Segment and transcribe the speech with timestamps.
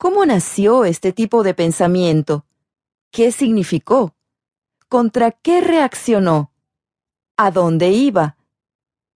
[0.00, 2.46] ¿Cómo nació este tipo de pensamiento?
[3.10, 4.14] ¿Qué significó?
[4.88, 6.54] ¿Contra qué reaccionó?
[7.36, 8.38] ¿A dónde iba?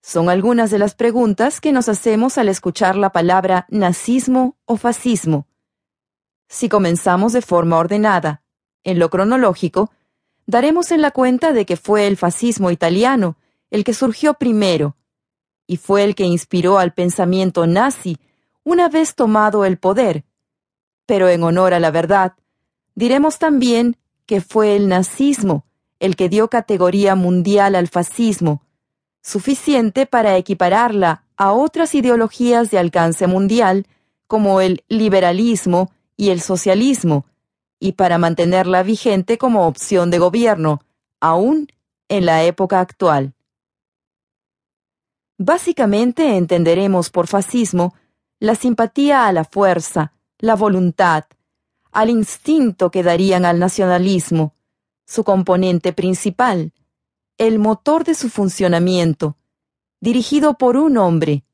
[0.03, 5.47] Son algunas de las preguntas que nos hacemos al escuchar la palabra nazismo o fascismo.
[6.51, 8.43] Si comenzamos de forma ordenada,
[8.83, 9.91] en lo cronológico,
[10.45, 13.39] daremos en la cuenta de que fue el fascismo italiano
[13.71, 14.99] el que surgió primero,
[15.67, 18.19] y fue el que inspiró al pensamiento nazi
[18.65, 20.27] una vez tomado el poder.
[21.07, 22.35] Pero en honor a la verdad,
[22.95, 25.65] diremos también que fue el nazismo
[26.05, 28.63] el que dio categoría mundial al fascismo,
[29.23, 33.87] suficiente para equipararla a otras ideologías de alcance mundial
[34.27, 37.25] como el liberalismo y el socialismo,
[37.81, 40.83] y para mantenerla vigente como opción de gobierno,
[41.21, 41.69] aún
[42.09, 43.33] en la época actual.
[45.39, 47.95] Básicamente entenderemos por fascismo
[48.41, 51.25] la simpatía a la fuerza, la voluntad,
[51.93, 54.55] al instinto que darían al nacionalismo,
[55.07, 56.73] su componente principal,
[57.39, 59.37] el motor de su funcionamiento,
[60.01, 61.45] dirigido por un hombre,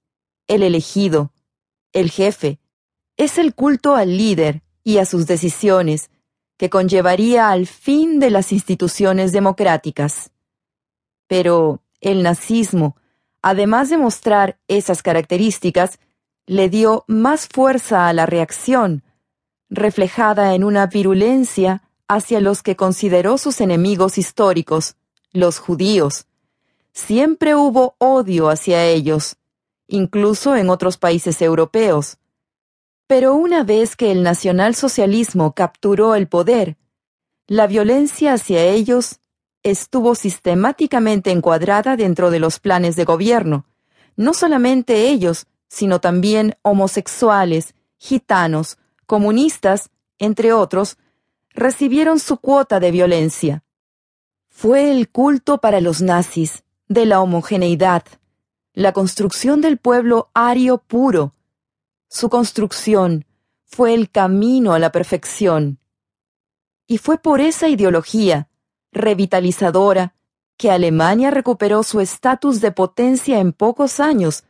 [0.46, 1.32] el elegido,
[1.92, 2.58] el jefe,
[3.16, 6.10] es el culto al líder y a sus decisiones,
[6.56, 10.30] que conllevaría al fin de las instituciones democráticas.
[11.26, 12.96] Pero el nazismo,
[13.42, 15.98] además de mostrar esas características,
[16.50, 19.04] le dio más fuerza a la reacción,
[19.68, 24.96] reflejada en una virulencia hacia los que consideró sus enemigos históricos,
[25.32, 26.26] los judíos.
[26.92, 29.36] Siempre hubo odio hacia ellos,
[29.86, 32.18] incluso en otros países europeos.
[33.06, 36.76] Pero una vez que el nacionalsocialismo capturó el poder,
[37.46, 39.20] la violencia hacia ellos
[39.62, 43.66] estuvo sistemáticamente encuadrada dentro de los planes de gobierno.
[44.16, 48.76] No solamente ellos, sino también homosexuales, gitanos,
[49.06, 50.98] comunistas, entre otros,
[51.50, 53.62] recibieron su cuota de violencia.
[54.48, 58.02] Fue el culto para los nazis de la homogeneidad,
[58.74, 61.34] la construcción del pueblo ario puro.
[62.08, 63.24] Su construcción
[63.64, 65.78] fue el camino a la perfección.
[66.88, 68.48] Y fue por esa ideología,
[68.90, 70.16] revitalizadora,
[70.56, 74.42] que Alemania recuperó su estatus de potencia en pocos años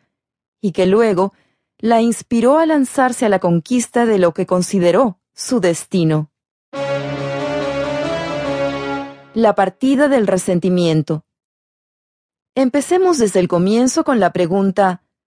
[0.61, 1.33] y que luego
[1.79, 6.31] la inspiró a lanzarse a la conquista de lo que consideró su destino.
[9.35, 11.25] La partida del resentimiento.
[12.55, 15.03] Empecemos desde el comienzo con la pregunta